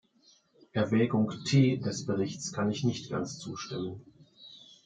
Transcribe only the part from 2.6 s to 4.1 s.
ich nicht ganz zustimmen.